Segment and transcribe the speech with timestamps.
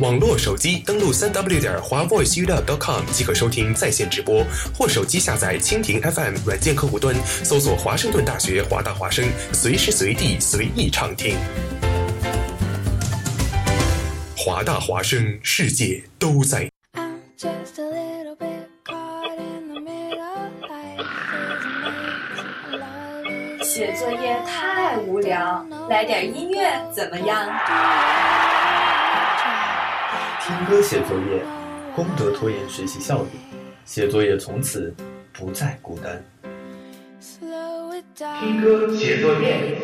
[0.00, 4.42] 网络手机登录三 w 点华 voiceup.com 即可收听在线直播，
[4.74, 11.36] 或手机下载蜻蜓 FM 软件客户端，搜索华盛顿大学华大华声，随时随地随意畅听。
[14.34, 16.66] 华大华声，世界都在。
[23.62, 27.46] 写作业太无聊，来点音乐怎么样？
[30.50, 31.44] 听歌写作业，
[31.94, 33.28] 功德拖延学习效率，
[33.84, 34.92] 写作业从此
[35.32, 36.20] 不再孤单。
[38.40, 39.78] 听歌写作业。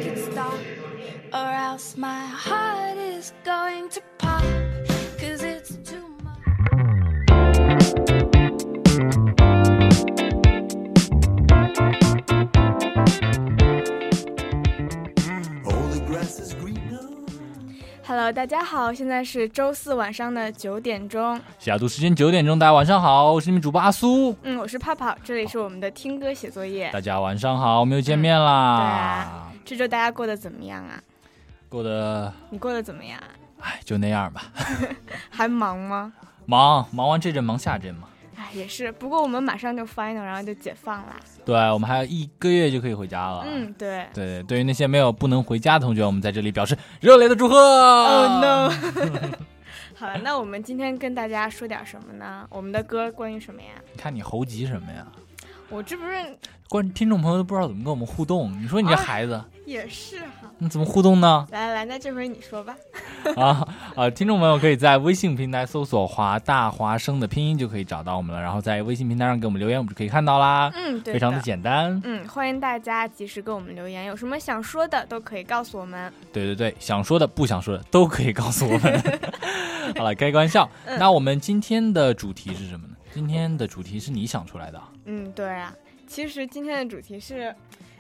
[18.17, 30.99] Hello，大家好，现在是周四晚上的九点钟，西雅图时间九点钟，大家晚上好，我是你们主播阿苏，嗯，我是泡泡，这里是我们的听歌写作业，大家晚上好，我们又见面啦，对啊，这周大家过得怎么样啊？
[31.69, 33.21] 过得，你过得怎么样？
[33.61, 34.45] 哎，就那样吧，
[35.29, 36.11] 还忙吗？
[36.47, 38.09] 忙，忙完这阵忙下阵嘛。
[38.47, 41.17] 哎，也是，不过我们马上就 final，然后就解放啦。
[41.45, 43.45] 对，我们还有一个月就可以回家了。
[43.47, 44.07] 嗯，对。
[44.15, 47.57] 对，对于那些没有不能回家的同学，我们在这里表示热烈的祝贺。
[47.57, 48.73] Oh no！
[49.99, 52.47] 好了，那我们今天跟大家说点什么呢？
[52.51, 53.69] 我们的歌关于什么呀？
[53.97, 55.07] 看你猴急什么呀？
[55.69, 56.13] 我这不是。
[56.69, 61.47] 观听众朋友都不知道怎么跟我们互动，你说你这孩子也是哈，你怎么互动呢？
[61.51, 62.77] 来来来，那这回你说吧。
[63.37, 64.11] 啊啊！
[64.11, 70.71] 听众朋友可以在微信平台搜索“华大华生”的拼音就可以找到我们了，然后在微信平台上给我们留言，我们就可以看到啦。
[70.75, 72.01] 嗯，对，非常的简单。
[72.05, 76.13] 嗯，欢迎大家及时给我们留言，有什么想说的都可以告诉我们。
[76.33, 79.03] 对对对，想说的、不想说的都可以告诉我们。
[79.97, 80.69] 好了，开个玩笑。
[80.99, 82.95] 那我们今天的主题是什么呢？
[83.13, 84.81] 今天的主题是你想出来的。
[85.07, 85.73] 嗯，对啊。
[86.07, 87.55] 其实今天的主题是，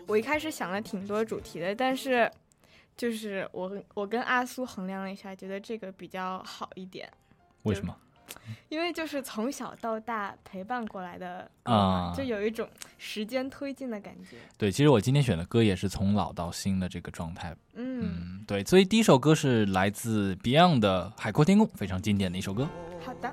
[0.06, 2.30] 我一开始想了挺多主题的，但是
[2.96, 7.10] 就是我我跟阿苏衡量了一下，觉得这个比较好一点。
[7.64, 7.94] 为什么？
[8.68, 12.68] 因为就是从小到大陪伴过来的啊，就有一种
[12.98, 14.36] 时间推进的感觉。
[14.58, 17.56] 对，其实我今天选的歌也是从老到新的这个状态。
[17.74, 22.68] 嗯，对，所以第一首歌是来自 Beyond 的《海阔天空》，非常经典的一首歌。
[23.04, 23.32] 好的。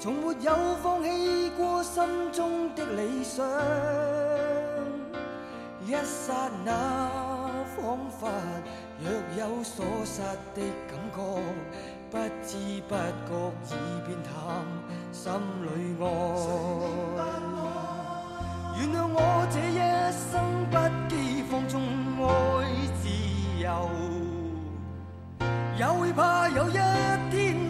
[0.00, 2.02] 从没有放弃过心
[2.32, 3.46] 中的理想。
[5.86, 6.72] 一刹那，
[7.76, 8.26] 仿佛
[8.98, 10.22] 若有所失
[10.54, 11.18] 的感觉，
[12.10, 12.56] 不知
[12.88, 13.30] 不觉
[13.66, 13.68] 已
[14.06, 14.32] 变淡，
[15.12, 15.30] 心
[15.66, 15.68] 里
[16.00, 16.02] 爱。
[18.78, 19.18] 原谅我
[19.50, 19.78] 这一
[20.16, 20.32] 生
[20.70, 20.74] 不
[21.14, 21.74] 羁放纵
[22.24, 22.26] 爱
[23.02, 23.04] 自
[23.62, 23.68] 由，
[25.78, 26.72] 也會怕有一
[27.30, 27.69] 天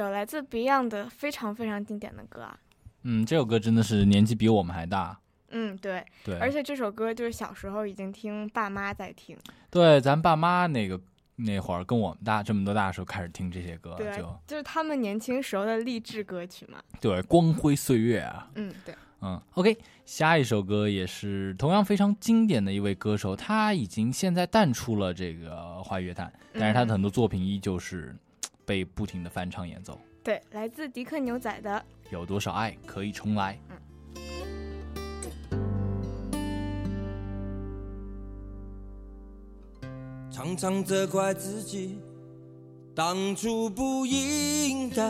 [0.00, 2.58] 首来自 Beyond 的非常非常经典的歌啊。
[3.02, 5.18] 嗯，这首歌真的是年纪比我们还大。
[5.50, 9.36] 嗯，对，对，而且这首歌就是小时候已经听爸妈在听。
[9.70, 10.98] 对，咱爸妈那个
[11.36, 16.78] 那会儿跟我们大这么多大的时候开始听这些歌，对，就就是他们年轻时候的励志歌曲嘛。
[17.00, 18.48] 对，光辉岁月啊。
[18.54, 18.94] 嗯，对。
[19.24, 28.16] 嗯，OK，下一首歌也是同样非常经典的一位歌手，他已经现在淡出了这个华语乐坛，但是他的很多作品依旧是
[28.64, 30.00] 被不停的翻唱演奏。
[30.22, 33.58] 对，来自迪克牛仔的《有多少爱可以重来》。
[40.30, 42.00] 常常责怪自己
[42.94, 45.04] 当初不应该，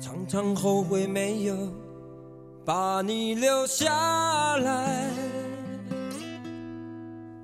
[0.00, 1.72] 常常后悔没有
[2.64, 5.08] 把你留下来。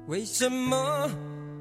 [0.08, 1.08] 为什么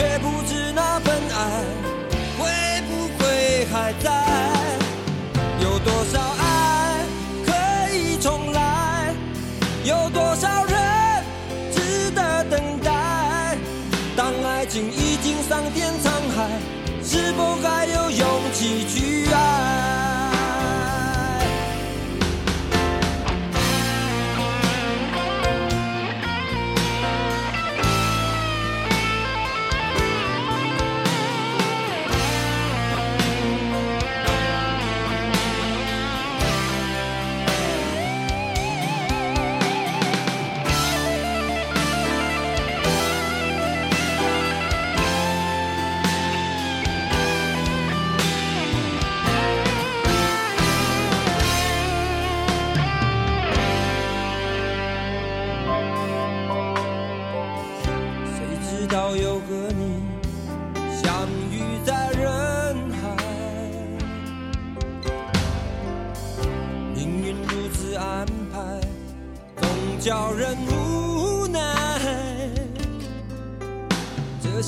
[0.00, 1.62] 却不知那份爱
[2.38, 4.29] 会不会还在？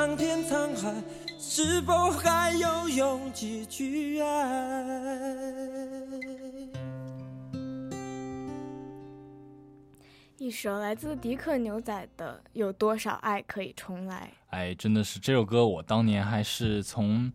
[0.00, 0.94] 已经桑田沧海，
[1.38, 4.26] 是否还有勇气去爱？
[10.38, 14.32] 一首来自迪克牛仔的《有多少爱可以重来》。
[14.56, 17.30] 哎，真的是这首歌，我当年还是从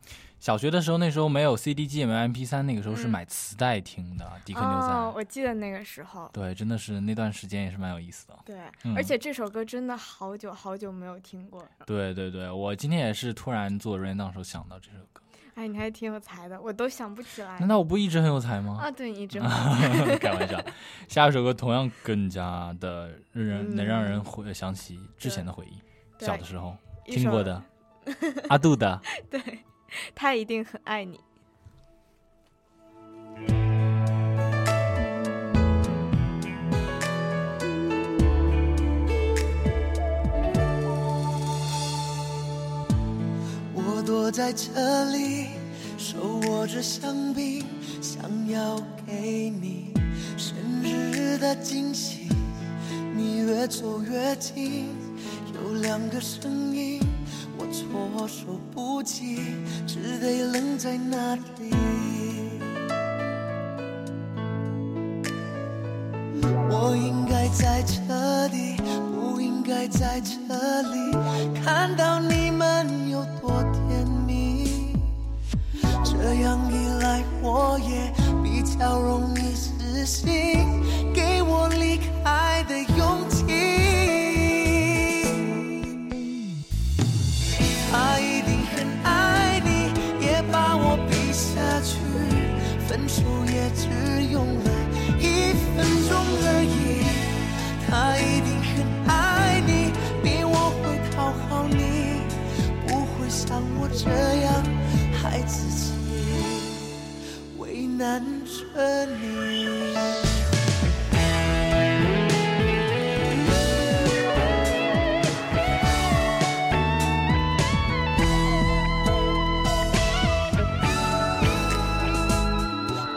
[0.46, 4.32] 小学的时候，那时候没有 CD 机，也没有 MP 三，那个时候是买磁带听的。
[4.46, 6.30] 迪克牛仔，哦，我记得那个时候。
[6.32, 8.38] 对，真的是那段时间也是蛮有意思的。
[8.46, 8.56] 对，
[8.96, 11.68] 而且这首歌真的好久好久没有听过。
[11.88, 15.20] 对对对，我今天也是突然做 rain down 时候想到这首歌。
[15.56, 17.58] 哎，你还挺有才的，我都想不起来。
[17.58, 18.78] 难道我不一直很有才吗？
[18.80, 19.40] 啊，对，你一直。
[20.22, 20.64] 开玩笑。
[21.08, 25.82] 下一首歌同样更加的让人能让人回想起之前的回忆，
[26.24, 27.60] 小的时候听过的。
[28.50, 29.02] 阿杜的。
[29.32, 29.42] 对，
[30.16, 31.20] 他一定很爱你。
[43.74, 45.48] 我躲在这里，
[45.98, 47.66] 手握着香槟，
[48.02, 49.94] 想要给你
[50.38, 52.28] 生日的惊喜。
[53.16, 54.90] 你越走越近，
[55.54, 57.02] 有两个声音，
[57.58, 59.40] 我措手不及，
[59.88, 61.42] 只得愣在那里。
[66.70, 68.78] 我应该在这里，
[69.14, 71.12] 不应该在这里，
[71.64, 74.94] 看到你们有多甜蜜。
[76.04, 78.12] 这样一来，我也
[78.44, 80.84] 比较容易死心，
[104.06, 104.64] 这样
[105.22, 105.76] 害自己。
[107.98, 109.68] 难着你。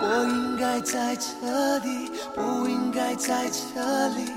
[0.00, 4.30] 我应该在这里，不应该在这里，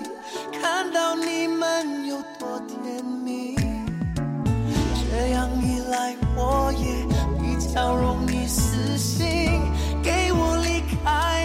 [0.59, 3.50] 看到你们有多甜蜜。
[5.31, 7.05] 这样一来，我也
[7.39, 9.61] 比较容易死心。
[10.03, 11.40] 给我离开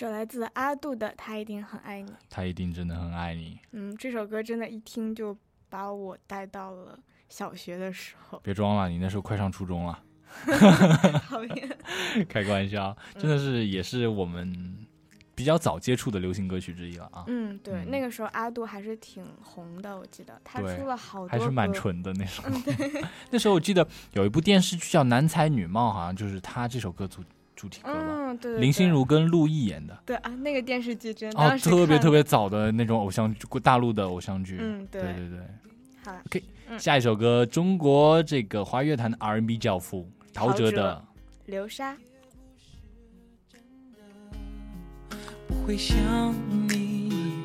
[0.00, 3.58] 首来自阿杜的《他一定很爱你》，他一定真的很爱你。
[3.72, 5.36] 嗯，这首歌真的，一听就
[5.68, 8.40] 把我带到了小学的时候。
[8.42, 10.02] 别装了，你那时候快上初中了。
[11.28, 11.76] 讨厌，
[12.26, 14.74] 开个玩笑，真的是也是我们
[15.34, 17.24] 比较早接触的流行歌曲之一了啊。
[17.26, 22.48] 嗯，对，那个时候阿杜还是挺红的，我记得他出了好多，还是蛮纯的那 时候。
[22.62, 27.22] 对， 那时候我记得有一部电视剧叫《男才女貌》，好像就是他这首歌主。
[27.60, 35.02] 主题歌吧，嗯，对，林心如跟陆毅演的，对啊，那个电视剧真哦，特别特别早的那种偶像剧，大陆的偶像剧，嗯，对。
[35.02, 35.38] 对对，
[36.02, 36.42] 好，OK，
[36.78, 41.04] 下一首歌，中国这个华乐坛的 R&B 教父陶喆的
[41.50, 41.92] 《流沙》。
[45.46, 45.98] 不会想
[46.66, 47.44] 你，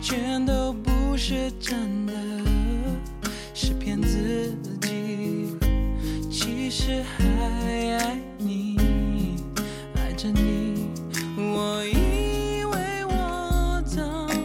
[0.00, 2.12] 全都不是真的，
[3.52, 5.56] 是骗自己，
[6.30, 7.24] 其实还
[7.98, 8.31] 爱。
[10.22, 10.88] 着你
[11.36, 14.00] 我以为我早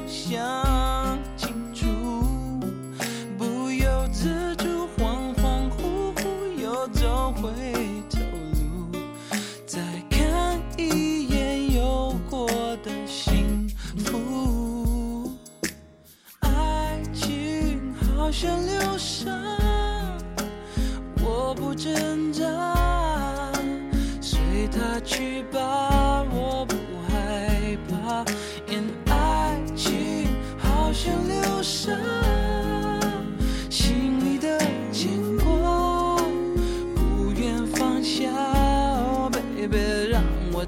[0.07, 1.85] 想清楚
[3.37, 7.51] 不由自主恍恍惚惚又走回
[8.09, 8.19] 头
[8.57, 8.99] 路
[9.67, 15.31] 再看一眼有过的幸福
[16.39, 19.29] 爱情好像流沙
[21.23, 22.26] 我不挣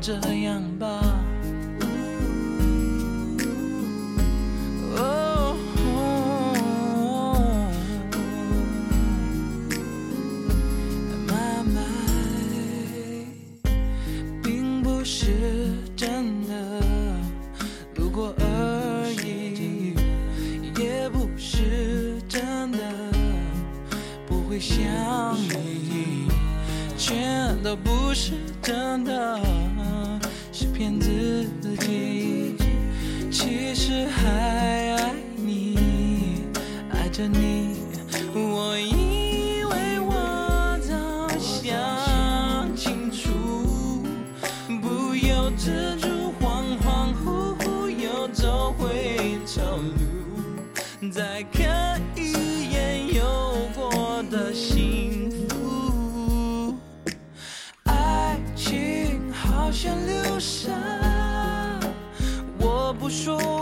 [0.01, 0.87] 这样吧。
[4.95, 5.55] 哦
[11.27, 11.33] 妈
[11.63, 11.81] 妈，
[14.41, 16.81] 并不是真的，
[17.97, 19.93] 路过而已，
[20.81, 22.79] 也不是真的，
[24.25, 24.77] 不会想
[25.35, 26.28] 你，
[26.99, 29.39] 全都不是真的，
[30.51, 31.47] 是骗自
[31.79, 32.57] 己。
[33.31, 36.43] 其实还爱你，
[36.91, 37.77] 爱着你，
[38.35, 43.29] 我以为我早想清楚，
[44.81, 51.43] 不由自主，恍恍惚惚又走回头路，再
[63.09, 63.58] 说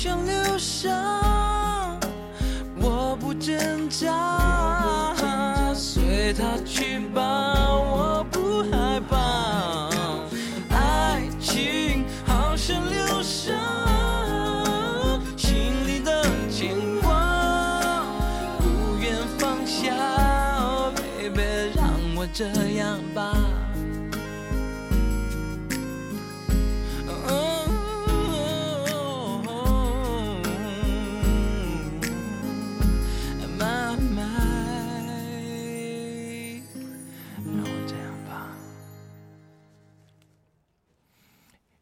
[0.00, 0.92] 想留下，
[2.80, 8.17] 我不挣扎，随它去吧，我。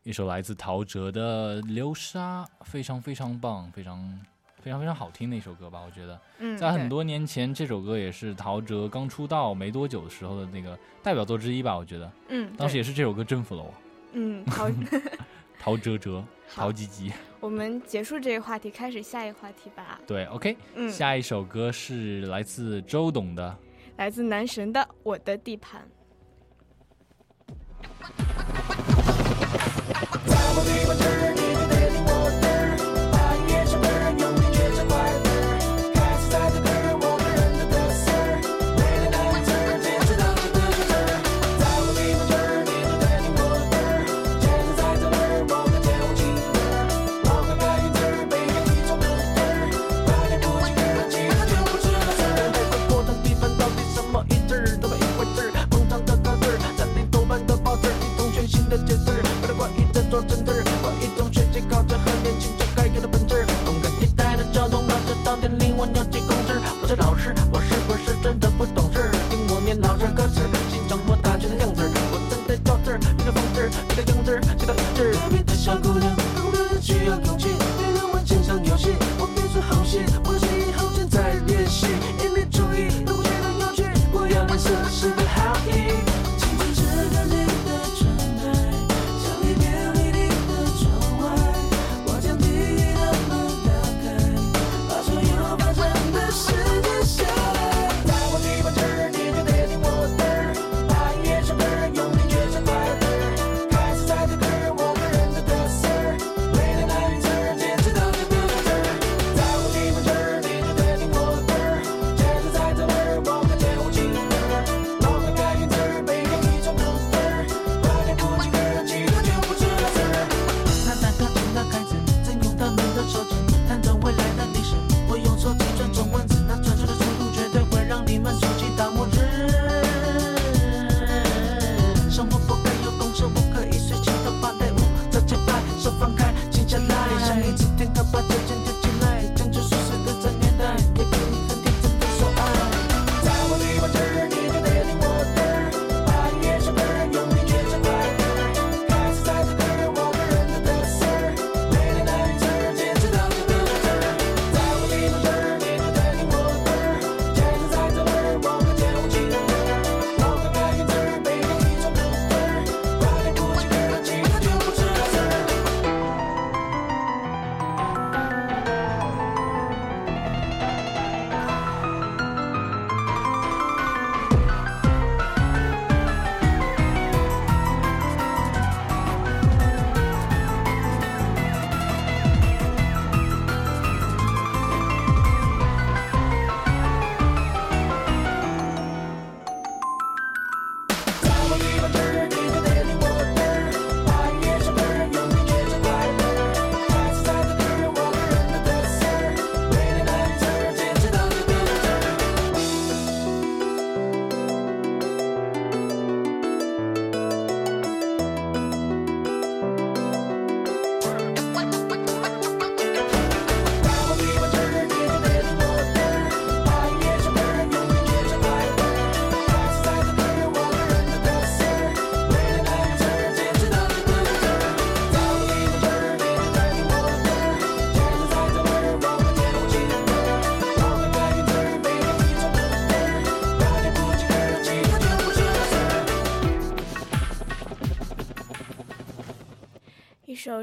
[0.06, 4.20] 一首来自陶喆的《流沙》，非常非常棒，非常
[4.62, 5.80] 非常非常好听的一首歌吧？
[5.84, 11.76] 我觉得，嗯，在很多年前，这首歌也是陶喆刚出道没多久的时候的那个代表作之一吧？
[11.76, 13.74] 我觉得，嗯，当时也是这首歌征服了我。
[14.12, 14.70] 嗯，陶
[15.58, 16.22] 陶喆喆，
[16.54, 17.12] 陶吉吉。
[17.40, 20.00] 我们结束这个话题，开始下一个话题吧。
[20.06, 23.58] 对，OK，、嗯，下一首歌是来自周董的。
[23.96, 25.80] 来自男神的《我的地盘》。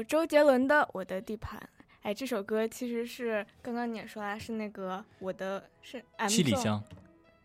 [0.04, 1.58] 周杰伦的《我的地盘》。
[2.02, 6.82] 哎，这首歌其实是刚刚你也说了，是那个我的是 M 七里香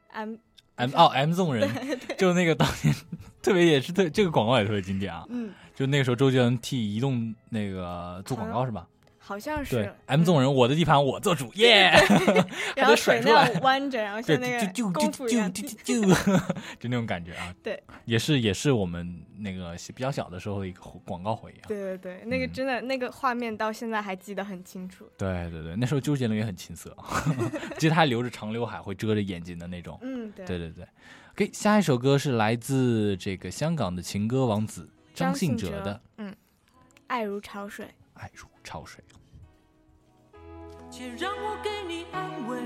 [0.10, 0.36] ，M
[0.76, 1.70] M 哦 M 纵人，
[2.18, 2.94] 就那个当年
[3.42, 5.26] 特别也是特这个广告也特别经典啊。
[5.30, 8.86] 嗯，就那个时候周杰伦替移动那个做广告是吧？
[9.30, 11.92] 好像是对 M 纵人，我的地盘我做主，耶！
[12.76, 17.54] 然后水那样弯着，然后像那个就功夫一样， 就就就那种感觉啊。
[17.62, 21.68] 对，也是也是我们那个比较小的时候一个广告回忆。
[21.68, 25.08] 对对对，那个真的那个画面到现在还记得很清楚。
[25.16, 26.98] 对对对，那时候周杰伦也很青涩，
[27.78, 30.00] 其实他还留着长刘海，会遮着眼睛的那种。
[30.02, 30.88] 嗯，对对对对。
[31.34, 36.36] OK，下一首歌是来自这个香港的情歌王子张信哲的，嗯，
[37.06, 39.04] 爱如潮水，爱如潮水。
[40.92, 42.60] 且让我给你安慰，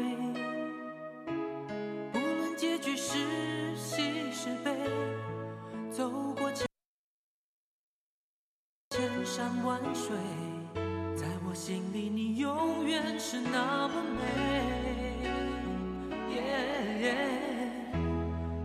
[2.11, 4.73] 不论结局是喜是悲，
[5.91, 6.65] 走过千
[8.91, 10.15] 千山万水，
[11.15, 14.21] 在我心里你永远是那么美。
[16.33, 16.39] 耶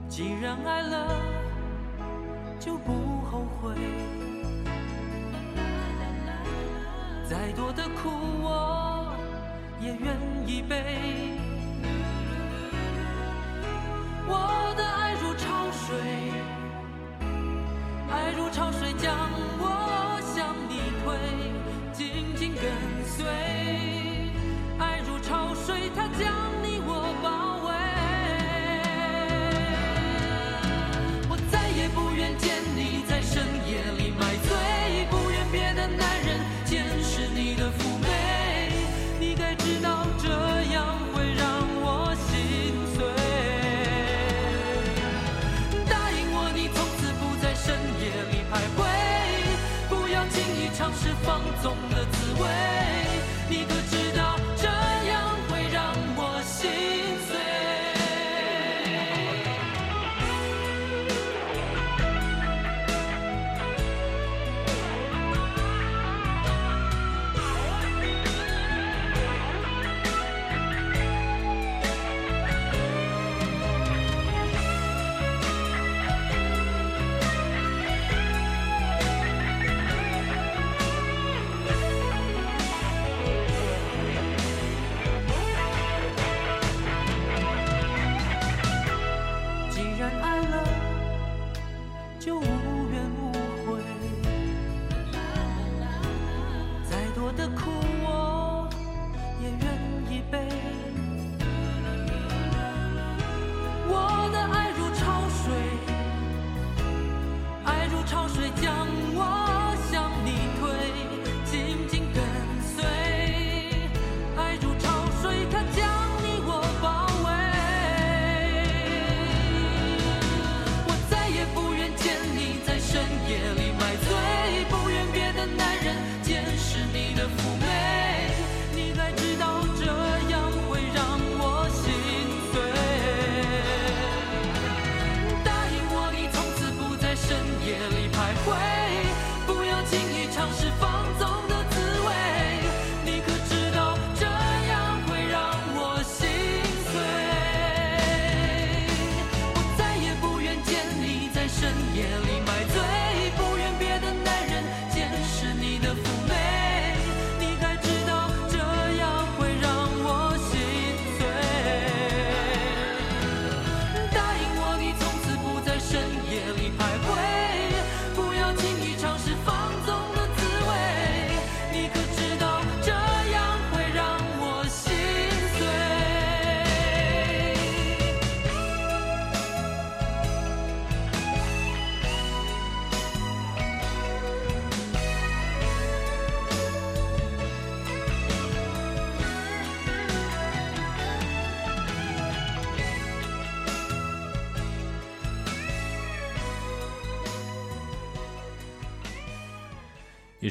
[0.08, 1.20] 既然爱了，
[2.60, 3.74] 就不后悔，
[7.28, 8.08] 再多的苦
[8.40, 8.97] 我。
[9.80, 10.74] 也愿意背。
[14.26, 15.96] 我的爱如潮水，
[18.10, 19.14] 爱如潮水将
[19.58, 19.64] 我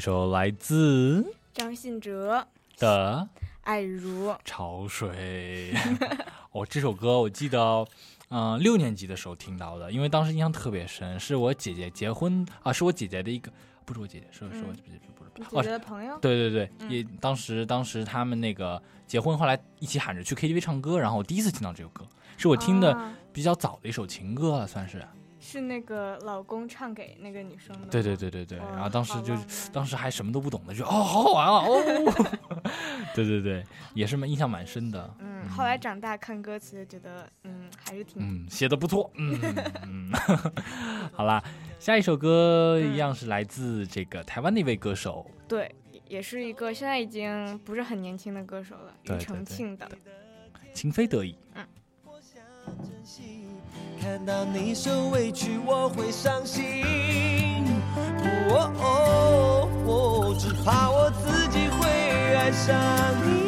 [0.08, 2.42] 首来自张信哲
[2.78, 3.28] 的
[3.60, 5.74] 《爱如潮水》。
[6.52, 7.86] 哦，这首歌我记得，
[8.30, 13.52] 嗯、六年级的时候听到的，因为当时印象特别深，是我姐姐结婚啊，是我姐姐的一个，
[13.84, 16.18] 不是我姐姐，是是我姐姐，不是你哦姐姐的朋友？
[16.20, 22.02] 对对对，嗯也当时当时他们那个结婚，后来一起喊着去 KTV 唱歌，然后我第一次听到这首歌，
[22.38, 25.06] 是我听的啊比较早的一首情歌了，算是。
[25.50, 27.88] 是那个老公唱给那个女生的。
[27.88, 29.34] 对对对对对，然后当时就
[29.72, 31.82] 当时还什么都不懂的，就哦好好玩啊哦，
[33.16, 35.14] 对对对，也是蛮印象蛮深的。
[35.20, 39.40] 嗯，后来长大看歌词，觉得嗯还是挺嗯，写的不错，嗯
[39.88, 40.12] 嗯，
[41.14, 41.42] 好啦，
[41.80, 45.74] 下一首歌一样是来自这个台湾的一位歌手，对，
[46.06, 49.88] 也是一个现在已经不是很年轻的歌手了，庾对对对澄庆的。
[50.74, 51.34] 情非得已。
[54.00, 57.64] 看到你受委屈，我会伤心。
[58.50, 61.88] 哦哦哦，只怕我自己会
[62.34, 62.76] 爱上
[63.24, 63.47] 你，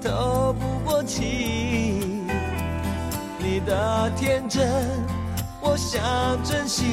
[0.00, 2.24] 透不过气。
[3.38, 4.66] 你的天真，
[5.60, 6.00] 我想
[6.42, 6.84] 珍惜。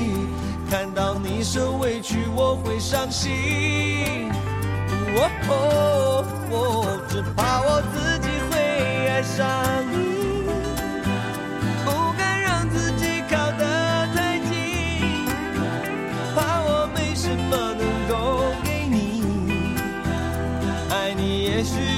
[0.70, 4.30] 看到你受委屈，我会伤心。
[5.16, 9.48] 哦哦哦，只怕我自己会爱上
[9.92, 10.17] 你。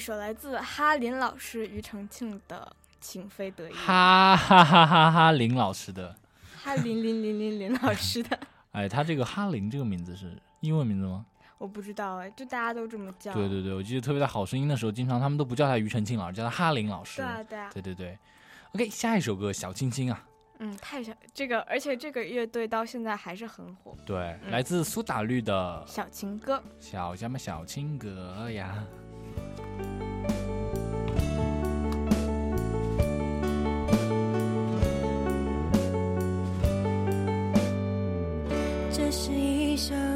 [0.00, 3.72] 首来自哈林老师庾澄庆的《情非得已》。
[3.76, 6.16] 哈哈哈哈哈林老师的，
[6.56, 8.38] 哈林林林林林老师的，
[8.72, 11.26] 哎，他这个哈林这个名字是英文名字吗？
[11.58, 13.34] 我不知道哎，就大家都这么叫。
[13.34, 17.18] 对对对，我记得特别在《好声音》的时候，经常他们都不叫他庾澄庆老师，叫他哈林老师。
[17.18, 18.18] 对啊对啊对对对
[18.72, 20.24] OK，下一首歌《小清新》啊，
[20.60, 23.94] 嗯，太小这个，而且这个乐队到现在还是很火。
[24.06, 28.82] 对，嗯来自苏打绿的小情歌，小家们小情歌呀。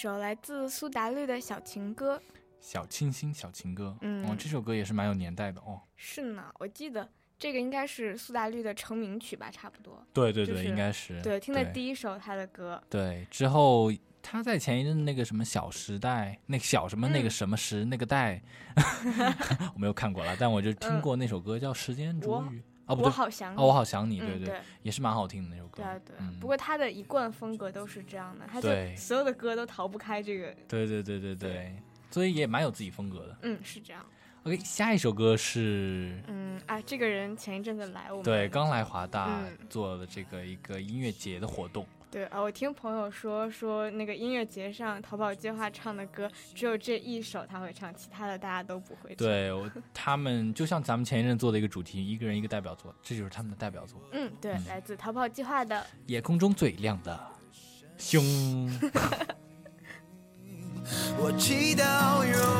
[0.00, 2.18] 首来自苏打绿的小情歌。
[2.58, 5.78] 小清新小情歌，嗯哦，这首歌也是蛮有年代的哦。
[5.94, 7.06] 是呢，我记得
[7.38, 10.02] 这个应该是苏打绿的成名曲吧，差不多。
[10.14, 12.82] 对对对，就是应该是对，听的第一首他的歌。
[12.88, 13.92] 对，之后
[14.22, 18.42] 他在前一阵那个什么《小时代》，那个小什么那个嗯什么时那个代，
[19.74, 22.58] 我没有看过了，但我就听过那首歌叫《时间煮我雨》
[22.90, 25.84] 哦，不对，我好想哦，我好想你，对对对也是蛮好听的那首歌对。
[25.84, 30.54] 啊对啊，嗯不过他的一贯风格都是这样的，他就所有的歌都逃不开这个。
[30.68, 31.76] 对对对对对，
[32.10, 33.36] 所以也蛮有自己风格的。
[33.42, 34.04] 嗯，是这样。
[34.42, 41.86] OK，下一首歌是嗯啊，这个人前一阵子来我们对刚来华大嗯做的这个一个音乐节的活动。
[42.10, 49.18] 对啊，我听朋友说说那个音乐节上淘宝计划唱的歌只有这一首他会唱，其他的大家都不会唱。
[49.18, 54.00] 对我他们就像咱们前一阵做的一个主题，一个人一个代表作，这就是他们的代表作。
[54.10, 55.86] 嗯，对，来自逃跑计划的。
[56.06, 57.18] 夜空中最亮的
[57.96, 58.20] 星。
[61.20, 62.59] 我祈祷拥有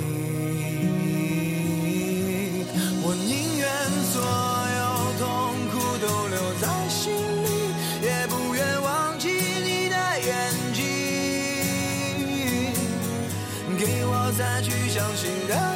[15.21, 15.70] 竟然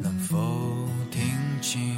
[0.00, 0.38] 能否
[1.10, 1.20] 听
[1.60, 1.94] 清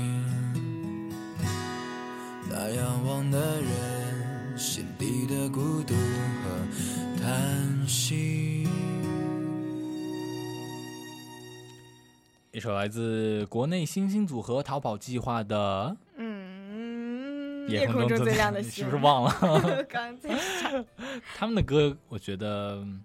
[2.50, 8.66] 那仰望的人心底的孤独和叹息？
[12.50, 19.84] 一首来自国内新兴组合逃跑计划的嗯，《夜空中最亮的星》，是不是忘了？
[19.88, 20.30] 刚刚在，
[21.36, 23.02] 他们的歌，我觉得嗯，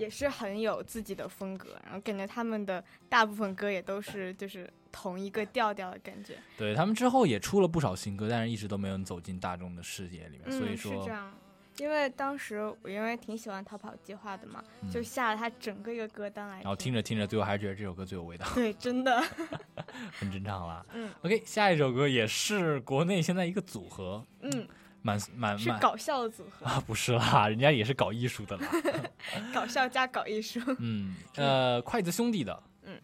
[0.00, 6.38] 也是很有自己的风格，然后感觉他们的大部分歌也都是就是同一个调调的感觉。
[6.56, 11.32] 对他们之后也出了不少新歌，但是一直都没有走进大众的视野里面，嗯，所以说是这样。
[11.78, 14.90] 因为当时我因为挺喜欢逃跑计划的嘛，嗯。
[14.90, 19.22] 就下了他整个一个歌单来然后听着听着，最后还是觉得这首歌最有味道，对，真的，
[20.18, 20.84] 很正常啦。
[20.92, 21.10] 嗯。
[21.22, 24.68] OK，下一首歌也是国内现在一个组合，嗯，
[25.02, 28.66] 蛮蛮蛮是搞笑的组合，啊，不是啦，人家也是搞艺术的啦。
[29.54, 30.60] 搞笑加搞艺术。
[30.78, 33.00] 嗯，呃，筷子兄弟的，嗯，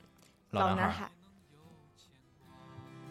[0.51, 1.11] 老男孩，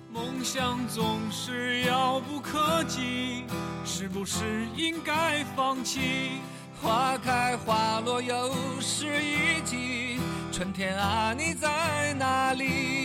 [0.10, 3.46] 梦想总是遥不可及，
[3.84, 6.40] 是不是应该放弃？
[6.82, 10.20] 花开花落又是一季，
[10.52, 13.05] 春天啊，你在哪里？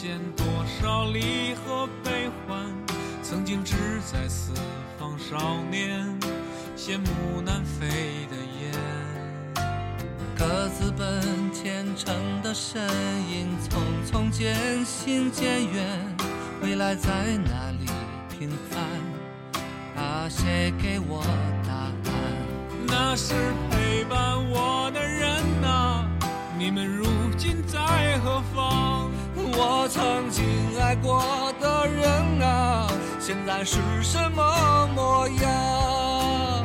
[0.00, 0.46] 间，多
[0.80, 2.64] 少离合悲欢，
[3.20, 3.74] 曾经志
[4.06, 4.52] 在四
[4.96, 6.06] 方少年，
[6.76, 7.88] 羡慕南飞
[8.30, 8.72] 的雁。
[10.36, 11.20] 各自奔
[11.52, 12.80] 前程的身
[13.28, 16.16] 影，匆匆渐行渐远，
[16.62, 17.86] 未来在哪里
[18.38, 18.80] 平凡？
[20.00, 21.24] 啊，谁给我
[21.66, 21.92] 答案？
[22.86, 23.34] 那是
[23.68, 26.08] 陪伴我的人呐、
[26.56, 27.04] 你们如
[27.36, 28.97] 今在何方？
[29.60, 30.44] 我曾经
[30.80, 32.86] 爱过的人啊
[33.18, 36.64] 现在是什么模样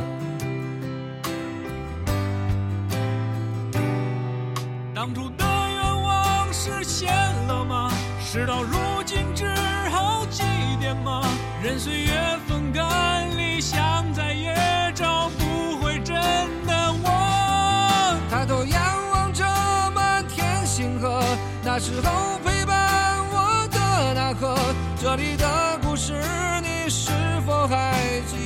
[4.93, 7.11] 当初的愿望实现
[7.47, 7.89] 了吗？
[8.21, 9.51] 事到如今只
[9.89, 10.43] 好祭
[10.79, 11.23] 奠吗？
[11.63, 12.13] 任岁月
[12.47, 14.55] 风干理想再也
[14.93, 16.15] 找不回真
[16.67, 18.17] 的我。
[18.29, 19.43] 抬头仰望着
[19.95, 21.21] 满天星河
[21.63, 22.32] 那时候
[25.03, 26.13] 这里的故事
[26.61, 27.11] 你是
[27.45, 28.42] 否还记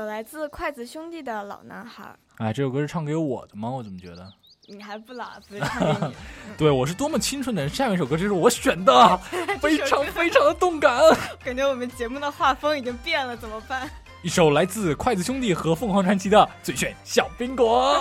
[0.00, 2.04] 有来自筷子兄弟的《老男孩》。
[2.42, 3.68] 哎，这首歌是唱给我的吗？
[3.68, 4.32] 我怎么觉得
[4.66, 5.62] 你还不老，不是
[6.56, 7.70] 对我是多么青春的人。
[7.70, 9.18] 下面一首歌就是我选的，
[9.60, 10.98] 非常非常的动感。
[11.44, 13.90] 感觉我们节目的画风已经变了，怎么办？
[14.22, 17.96] 一首来自筷子兄弟和凤凰传奇的《最炫小苹果》。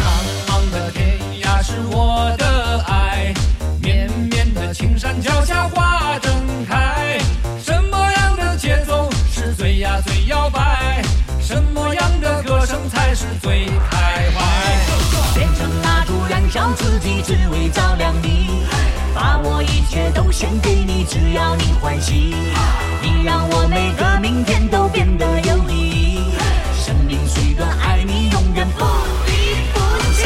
[0.00, 0.10] 苍
[0.48, 3.32] 茫的天涯是我的爱，
[3.80, 5.87] 绵绵的青山脚下花。
[13.58, 18.62] 你开怀变成蜡烛燃烧自己只为照亮你
[19.12, 22.36] 把我一切都献给你只要你欢喜。
[23.02, 26.20] 你让我每个明天都变得有意义。
[26.72, 28.84] 生命虽短爱你永远不
[29.26, 29.32] 离
[29.72, 29.80] 不
[30.12, 30.22] 弃。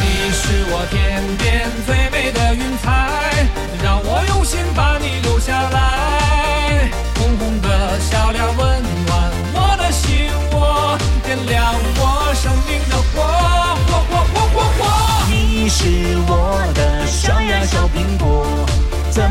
[0.00, 1.41] 你是我天。
[17.72, 18.44] 小苹果
[19.10, 19.22] 怎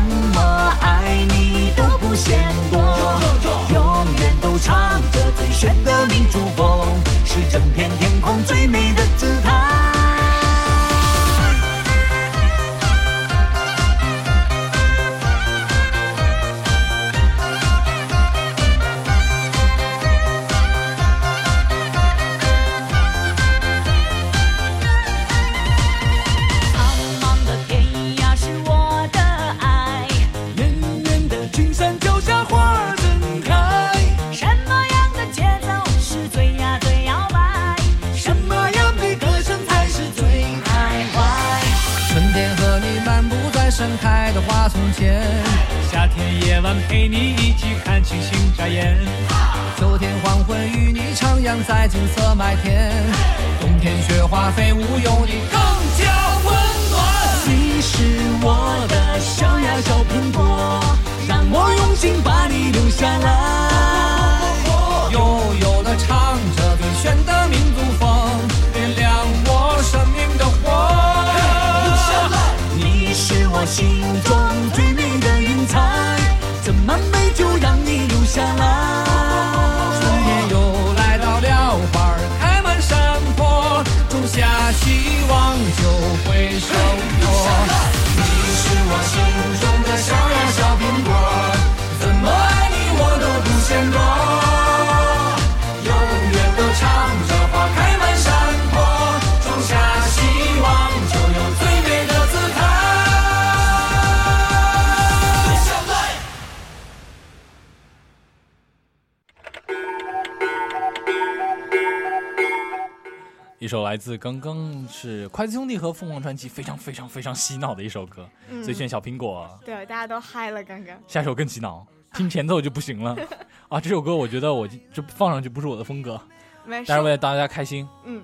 [113.62, 119.48] 一首来自刚刚是筷子兄弟和凤凰传奇非常非常非常洗脑的一首歌，嗯最炫小苹果。
[119.64, 120.98] 对，大家都嗨了，刚刚。
[121.06, 123.16] 下首更洗脑，听前奏就不行了
[123.70, 123.80] 啊！
[123.80, 126.20] 这首歌我觉得我就放上去不是我的风格，
[126.64, 128.20] 没事但是为了大家开心，嗯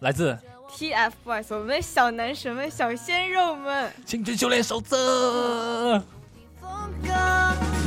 [0.00, 0.36] 来自
[0.72, 5.98] TFBOYS，我们的小男神们、小鲜肉们，《青春修炼手册》。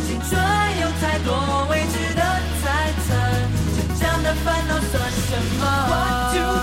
[0.07, 0.41] 青春
[0.79, 2.21] 有太多未知的
[2.63, 3.13] 猜测，
[3.75, 6.62] 成长的烦恼算什么？One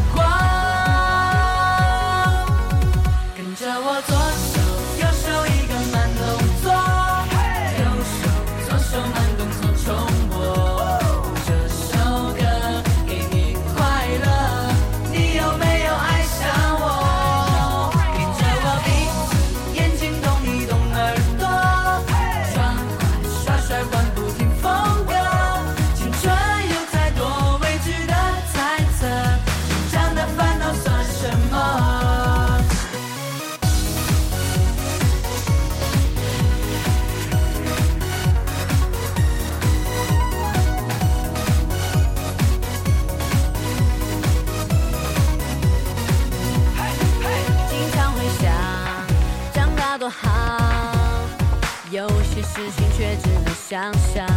[53.81, 54.30] 想象。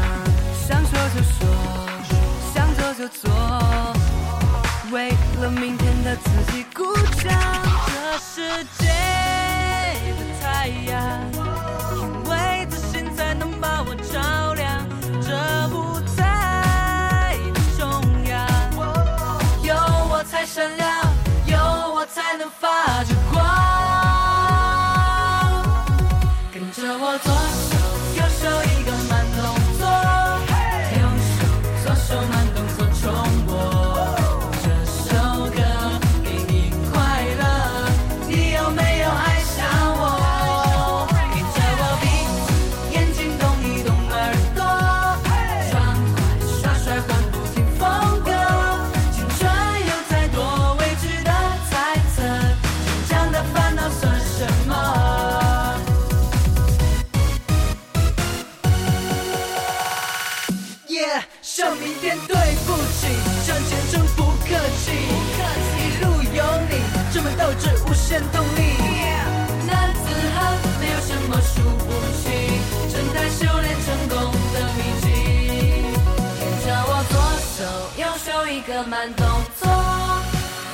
[78.74, 79.24] 个慢动
[79.60, 79.70] 作，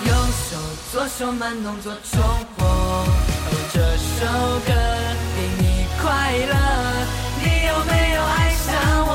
[0.07, 0.57] 右手
[0.91, 2.19] 左手慢动作重
[2.57, 2.67] 播。
[3.75, 4.25] 这首
[4.67, 4.73] 歌
[5.37, 6.55] 给你快乐，
[7.43, 8.69] 你有没有爱上
[9.07, 9.10] 我？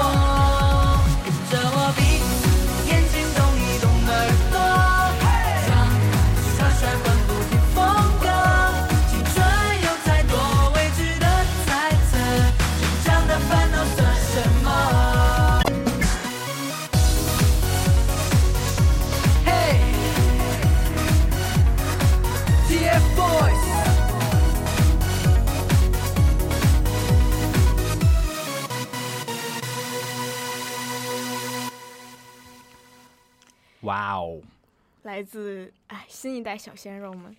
[35.15, 37.33] 来自哎新一代小鲜肉们。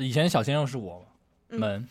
[0.00, 1.04] 以前小鲜肉是我
[1.48, 1.88] 嗯们，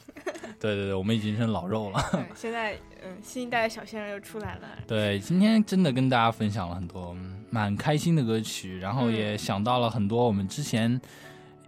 [0.62, 2.00] 对对对，我们已经是老肉了。
[2.16, 2.74] 嗯，现在
[3.04, 4.70] 嗯新一代的小鲜肉又出来了。
[4.88, 11.02] 对，今天真的跟大家分享了很多嗯蛮开心的歌曲，然后嗯也想到了很多我们之前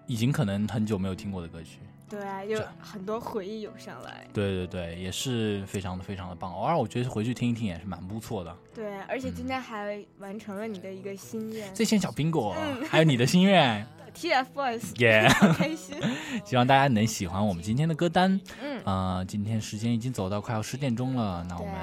[0.07, 1.79] 已经可能很久没有听过的歌曲。
[2.09, 4.25] 对啊，有很多回忆涌上来。
[4.33, 6.51] 对对对，也是非常的非常的棒。
[6.51, 8.55] 偶尔我觉得回去听一听也是蛮不错的。
[8.73, 11.73] 对，而且今天还完成了你的一个心愿。
[11.73, 13.85] 最炫小苹果，嗯还有你的心愿，
[14.15, 15.97] TFBOYS，开心。
[16.43, 18.39] 希望大家能喜欢我们今天的歌单。
[18.59, 21.75] 嗯呃，今天时间已经走到快要十点钟了，那我们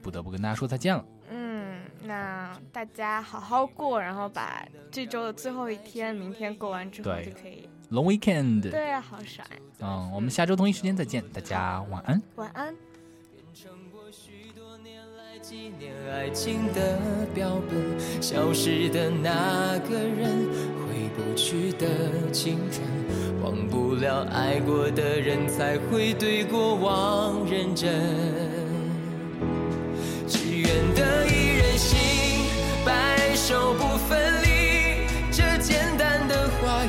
[0.00, 1.04] 不得不跟大家说再见了。
[1.28, 7.68] 嗯，那大家好好过，然后把这周的最后一天，明天过完之后就可以。
[7.92, 8.70] Long weekend。
[8.70, 9.46] 对啊，好爽。
[9.80, 12.22] 嗯，我们下周同一时间再见，大家晚安。
[12.36, 12.74] 晚安。
[15.42, 16.96] 纪念爱情的
[17.34, 20.48] 标本，消失的那个人，
[20.86, 22.80] 回不去的青春，
[23.42, 27.92] 忘不了爱过的人，才会对过往认真。
[30.28, 32.46] 只愿得一人心，
[32.86, 35.04] 白首不分离。
[35.32, 36.88] 这简单的话语，